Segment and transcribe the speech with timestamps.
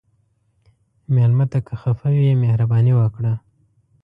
[1.13, 3.33] مېلمه ته که خفه وي، مهرباني وکړه.